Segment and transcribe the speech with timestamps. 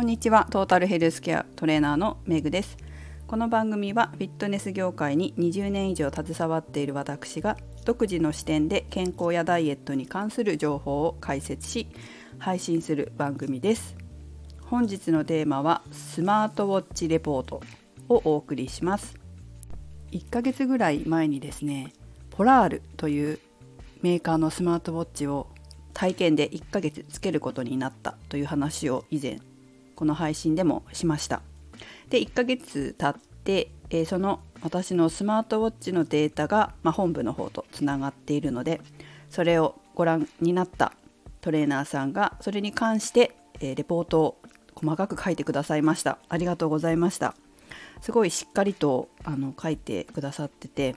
[0.00, 0.46] こんにちは。
[0.50, 2.78] トータルヘルスケアトレーナーのメグです。
[3.26, 11.86] この番組はフィットネス業界に20年以上携わっている私が独自の視点で健康やダイエットに関する情報を解説し
[12.38, 13.94] 配信する番組です。
[14.62, 17.60] 本日のテーマはスマートウォッチレポート
[18.08, 19.18] をお送りします。
[20.12, 21.92] 1ヶ月ぐらい前にですね
[22.30, 23.38] ポラールという
[24.00, 25.48] メーカーのスマートウォッチを
[25.92, 29.40] 体験で1ヶ月つけることになったという話を以前
[30.00, 31.42] この配信でもしました。
[32.08, 38.80] で1ヶ月経って、えー、その私のスマートウォッチのデータが、まあ、本部の方とつながっているので
[39.28, 40.94] それをご覧になった
[41.42, 44.38] トレーナーさんがそれに関して、えー、レポートを
[44.74, 46.16] 細かく書いてくださいました。
[46.30, 47.34] ありがとうございました。
[48.00, 50.96] すごいしっかりとあの書いてくださってて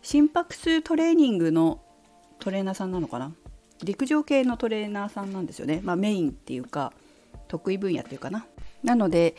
[0.00, 1.82] 心拍数トレーニングの
[2.38, 3.32] トレーナーさんなのかな？
[3.84, 6.94] 陸上系のトレーナーさんなんですよね、まあ、メインっていうか
[7.48, 8.46] 得意分野っていうかな
[8.82, 9.34] なので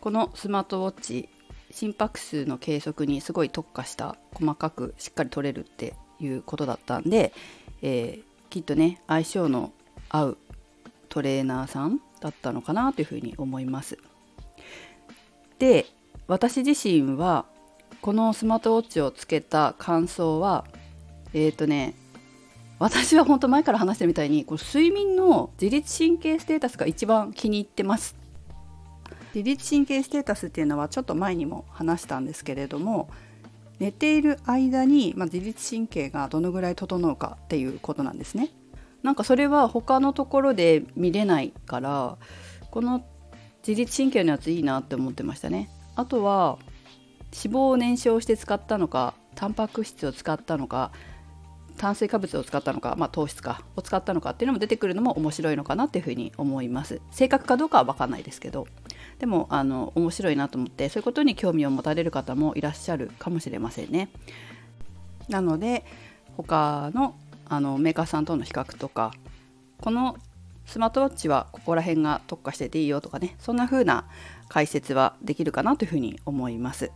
[0.00, 1.28] このスマートウォッチ
[1.70, 7.32] 心拍数の計測にすごい特化した細かくしっかり取れるっていうことだったんで、
[7.82, 9.72] えー、きっとね相性の
[10.08, 10.38] 合う
[11.08, 13.98] トレーナーさんだったのかなというふうに思います。
[15.58, 15.86] で
[16.26, 17.46] 私自身は
[18.00, 20.64] このスマートウォッチをつけた感想は
[21.32, 21.94] えっ、ー、とね
[22.78, 28.16] 私は本当前から話してるみたいにこの睡眠の自律神経ステータスが一番気に入ってます。
[29.34, 33.10] 自律神経ステータスっていうのはちょっと前にも話したんですけれども
[33.78, 38.50] 寝ている間に、まあ、自律神経がどのぐらい整うかっていうことなんですね。
[39.02, 42.16] なんかそれは他のところで見れないから
[42.70, 43.04] この
[43.66, 45.68] 自律神経のやついいなって思ってましたね。
[45.94, 46.58] あとは
[47.32, 50.90] 脂肪を燃焼して使ったのかタンパク質を使ったのか
[51.78, 57.00] 炭水化物を使ったのか、まあ、糖質かを使ったのかっていうのも出てくるのも面白いのかなっていうふうに思います。
[57.10, 58.66] 正確かどうかは分かんないですけど。
[59.18, 64.10] でもあの面白いなと思ってそういうことに興味を持たれる方もいらっしゃるかもしれませんね。
[65.28, 65.84] なので
[66.36, 67.14] 他の
[67.48, 69.12] あのメーカーさんとの比較とか
[69.80, 70.18] この
[70.66, 74.04] スマートウォッチはここら辺が特化してていいよとかねそんな風な
[74.48, 76.90] 解説はできるかなというふうに思います。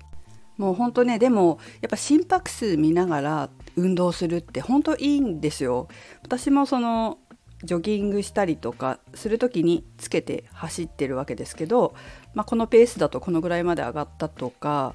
[0.62, 5.88] もう本当ねでもやっぱ心拍数見ながら運動するって本当いいんですよ。
[6.22, 7.18] 私もその
[7.64, 11.94] ジョギングしたりとかする時につけて走ってるわけですけど、
[12.34, 14.94] まあ、このペースだとこのぐらいまで上がったとか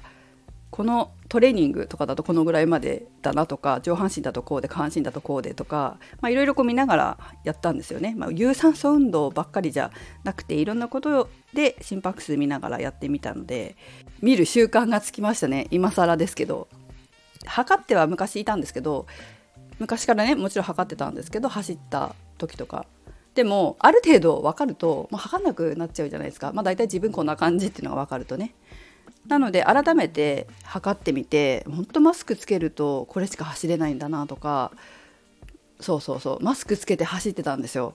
[0.70, 9.90] このトレーニングとかだとこのぐらいまでだなとか上半身だとこうで下半身だとこうでとかいろいろ見ながらやったんですよね、まあ、有酸素運動ばっかりじゃ
[10.24, 13.76] なくていろんなことで心拍数見ながらやってみたので
[14.22, 15.66] 見る習慣がつきましたね。
[15.70, 16.68] 今更ですけど。
[17.46, 19.06] 測っては昔いたんですけど
[19.78, 22.86] 昔からねもちろん測ってたんですけど走った時とか。
[23.34, 26.52] でもある程度分かるともう測んなくなっちゃうじゃないですか。
[26.52, 28.54] まあ大体自分こんな感じっていうのが分かるとね。
[29.28, 34.72] なので改めて測ってみて本当マスクつけるとこれしか走れないんだなとか
[35.80, 37.94] そうそうそうマスクつけて走ってたんですよ。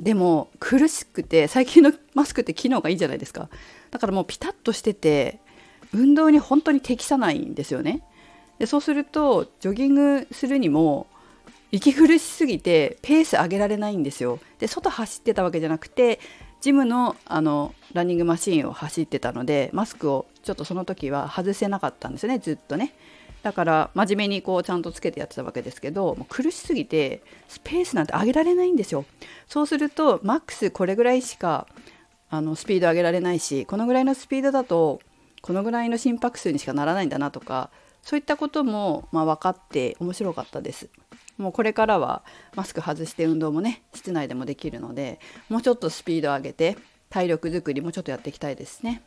[0.00, 3.48] でも苦しくて最近のマスクって機能がいいじゃないですか。
[3.90, 5.38] だからもうピタッとしてて
[5.92, 8.02] 運動に本当に適さないんですよね。
[8.58, 11.06] でそうするとジョギングするにも
[11.72, 14.38] 息苦しすぎてペース上げられないんですよ。
[14.58, 16.18] で外走ってたわけじゃなくて
[16.60, 22.94] ジムのあのランニングマシンを走ってたのでマスクをちょっとその時は外せなかったんですよねずっとね。
[23.42, 29.04] だから真面目にこうちゃんとつけてやってたわけですけどもう苦しすぎてスペースなんて上げられないんですよ。
[29.48, 31.66] そうするとマックスこれぐらいしか
[32.28, 35.00] あのスピード上げられないしこのぐらいのスピードだと
[35.40, 37.70] このぐらいの心拍数にしかならないんだなとか
[38.02, 40.88] そういったことも、まあ、分かって面白かったです。
[41.40, 42.22] もうこれからは
[42.54, 45.18] マスク外して運動もね室内でもできるので
[45.48, 46.76] もうちょっとスピード上げて
[47.08, 49.02] 体力づくりもちょっとやっていきたいですね。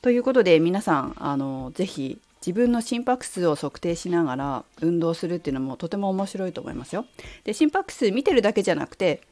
[0.00, 7.06] ということで皆さんあのぜひ自分の心拍数を測定しながら運動するっていうのもとても面白いと思いますよ。
[7.44, 9.22] で心拍数見てるだけじゃなくて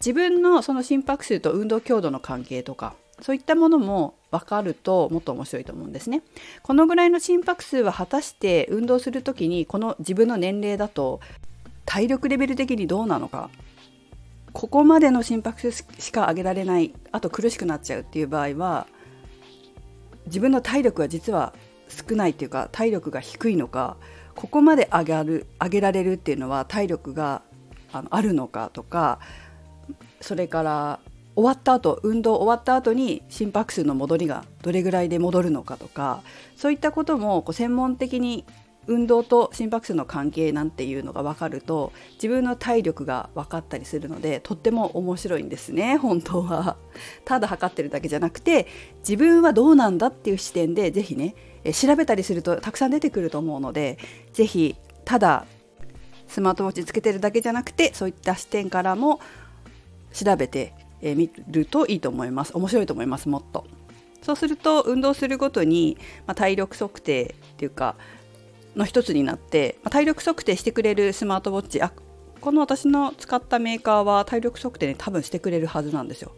[0.00, 6.22] 自分のその心拍数と運動強度の関係とかそういったものも分かるともっと面白いと思うんですね。
[6.62, 11.20] このぐらいの心拍数は果たして運動する時にこの自分の年齢だと
[11.84, 13.50] 体力レベル的にどうなのか
[14.52, 18.86] ここまでの心拍数しか上げられないあと苦しくなっちゃうっていう場合は
[20.26, 21.54] 自分の体力は実は
[21.88, 23.96] 少ないっていうか体力が低いのか
[24.34, 27.42] ここまで上がる上げられるっていうのは体力が
[27.92, 29.18] あのあるのかとか
[30.20, 31.00] それから
[31.38, 36.24] 終わった後運動終わった後に心拍数の戻りがどれぐらいで戻るのかとか
[36.56, 38.44] そういったこともこう専門的に
[38.88, 46.76] 運動と心拍数の関係なんていうのが分かると自分の体力が分かったりするのでとっても面白いんですね 本当は。
[47.24, 48.66] ただ測ってるだけじゃなくて
[49.08, 51.36] 自分はどうなんだっていう視点で是非ね
[51.72, 53.98] 調べたりするとたくさん出てくると思うので
[54.32, 54.74] 是非
[55.04, 55.46] ただ
[56.26, 59.20] スマートウォッチつけてるだけじゃなくてそういった視点からも
[60.12, 63.66] 調べてえ見るといいと思います面白いと思いますもっと。
[64.22, 65.96] そうすると運動するごとに、
[66.26, 67.94] まあ、体力測定っていうか
[68.76, 71.92] の一つになって、まあ、体力測定してくれるスマートウォッチあ
[72.40, 76.32] この私の使ったメーカーは体力測定に多分してくれるはずなんですよ。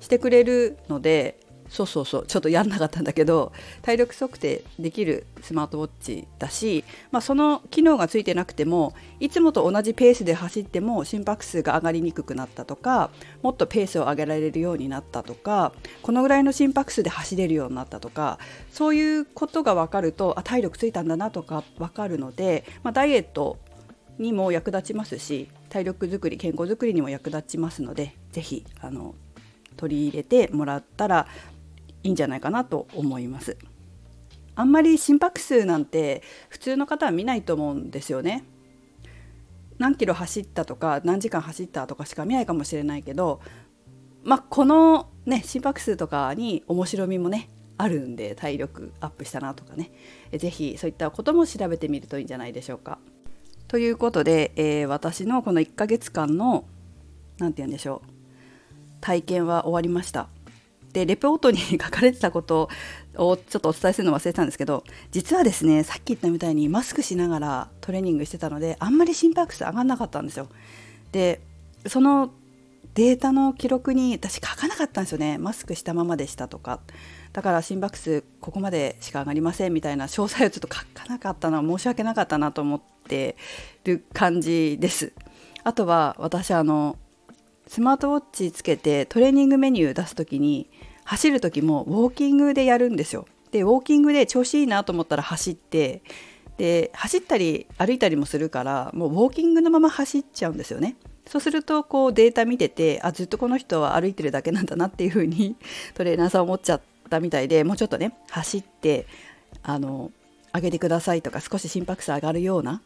[0.00, 1.39] してくれるので
[1.70, 2.26] そうそうそう。
[2.26, 3.52] ちょっとやんなかったんだけど
[3.82, 13.10] 体力測定できるスマートウォッチだし、まあ、その機能がついてなくてもいつもと同じペースで走っても心拍数が上がりにくくなったとか
[13.42, 15.72] もっとペースを上げられるようになったとか
[16.02, 18.38] このぐらいの心拍数で走れるようになったとか
[18.72, 23.58] そういうことが分かるとあ体力ついたんだなとか分かるので、まあ、ダイエット
[24.18, 28.66] にも役立ちますし体力づくり健康づくりにも役立ちますので是非
[29.76, 31.26] 取り入れてもらったら
[32.02, 33.56] いいんじゃないかなと思います。
[34.54, 38.44] あんまり心拍数なんて普通の方は見ないと思うんですよね。
[39.78, 43.40] 何キロ走ったとか何時間走ったとかしか見ないかもしれないけど、
[44.22, 47.48] まあ、この、ね、心拍数とかに面白みもね
[47.78, 49.90] あるんで体力アップしたなとかね
[50.36, 52.98] 是非そういったことも調べてみるといいんじゃないでしょうか。
[53.68, 56.64] ということで、えー、私のこの1ヶ月間の
[57.38, 58.10] 何て言うんでしょう
[59.00, 60.28] 体験は終わりました。
[60.92, 62.68] でレポートに 書かれてたこと
[63.16, 70.48] をちょっとお伝えするの忘れてたんですけど実はですねさっき言ったみたいにマスクしながらトレーニングしてたのであんまり心拍数上がんなかったんですよ。
[71.12, 71.40] で
[71.86, 72.32] その
[72.94, 75.38] データの記録に私書かなかったんですよね。
[75.38, 76.80] マスクしたままでしたとか。
[77.32, 83.36] だから心拍数ここまでしか上がりませんみたいな詳細をちょっと書かなかったのは申し訳なかったなと思って
[83.84, 85.12] る感じです。
[85.62, 86.96] あとは私あの
[87.68, 90.68] スマートウォッチつけてトレーニングメニュー出す時に
[91.10, 93.26] 走る時もウォーキングでやるんですよ。
[93.50, 96.02] でウォーキングで調子いいなと思ったら走って
[96.56, 100.94] で走ったり歩いたりもするからもうウォーキングのまま走っちゃうんですよね。
[101.26, 105.56] そうするとこうデータ見ててあずっとこの人は歩いてるだけなんだなっていう風に
[105.94, 109.08] トレーナーさん思っちゃったみたいでもうちょっとね走って
[109.64, 110.12] あの
[110.54, 112.82] 上げてくださいとか少し心拍数上がるような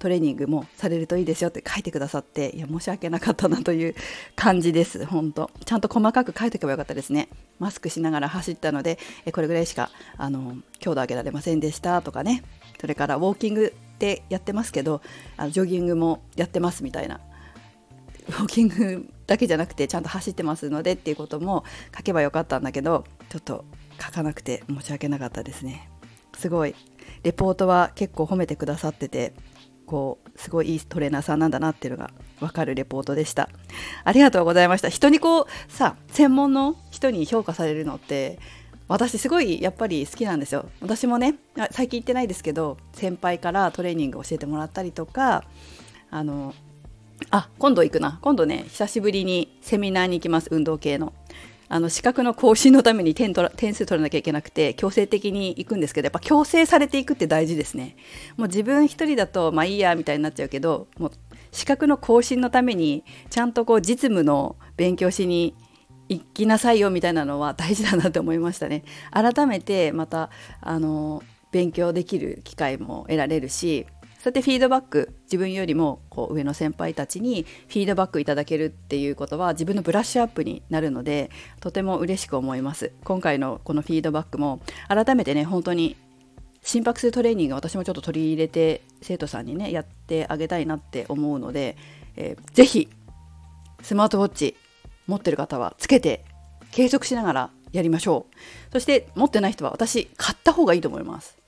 [0.00, 3.94] トレーニングもされるといいですよって書いてくださっていや申し訳なかったなという
[4.34, 5.04] 感じです。
[5.04, 5.50] 本当。
[5.66, 7.28] ちゃんと細かく書いておけばよかったですね。
[7.58, 12.42] マスクしながら走ったのでえこれぐらいしかあの強度上げられませんでしたとかね。
[12.80, 15.02] それからウォーキングってやってますけど
[15.36, 17.20] あのジョギングもやってますみたいな。
[18.28, 21.64] ウォーキングだけじゃなくてちゃんと走ってますのでっていうことも
[21.94, 23.66] 書けばよかったんだけどちょっと
[24.00, 25.90] 書かなくて申し訳なかったですね。
[26.38, 26.74] すごい。
[27.22, 29.34] レポートは結構褒めてくださってて
[29.90, 33.48] こうすごいいいトレーナーさんなんだなっていうのが分かるレポートでした。
[34.04, 34.88] ありがとうございました。
[34.88, 38.38] 人にこうさ専門の人に評価されるのって
[38.86, 40.66] 私すごいやっぱり好きなんですよ。
[40.80, 41.34] 私もね
[41.72, 45.42] 最近行ってないですけど先輩からトレーニング教えてもらったりとか
[46.08, 46.54] あの
[47.32, 48.20] あ今度行くな。
[48.22, 50.46] 今度ね久しぶりにセミナーに行きます。
[50.52, 51.12] 運動系の。
[51.72, 57.96] あの資格の更新のために点取ら点数取らなきゃいけなくて強制的に行くんですけどやっぱ強制されていくって大事ですね。
[58.36, 61.12] もう自分一人だとまあいいやみたいになっちゃうけどもう
[61.52, 65.54] 資格の更新のためにちゃんとこう実務の勉強しに
[66.08, 68.82] 行きなさいよみたいなのは大事だなって思いましたね。
[69.12, 70.30] 改めてまた
[70.60, 73.86] あの勉強できる機会も得られるし
[74.20, 82.92] そうやってフィードバック自分よりもこう上の先輩たちにフィードバックいただけるっていうことは自分のブラッシュアップになるのでとても嬉しく思います。
[83.02, 85.96] 今回のこのフィードバックも改めてね本当に
[86.62, 91.78] 心拍数トレーニング私もちょっと取り入れて生徒さんにねやってあげたいなって思うので、
[92.16, 92.90] えー、ぜひ
[93.80, 94.54] スマートウォッチ
[95.06, 96.26] 持ってる方はつけて
[96.72, 98.72] 継続しながらやりましょう。
[98.72, 101.38] そして持ってない人は私買った方がいいと思います。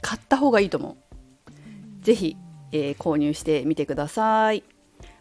[0.00, 1.09] 買った方がいいと思う。
[2.00, 2.36] ぜひ、
[2.72, 4.64] えー、購入してみてください。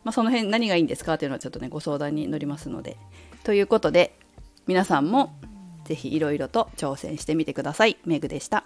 [0.03, 2.97] まあ、その辺何がいいんですかというのはちょっとねご相談に乗りますので。
[3.43, 4.17] ということで
[4.67, 5.39] 皆さんも
[5.85, 7.97] ぜひいろいろと挑戦してみてください。
[8.05, 8.65] メグでした。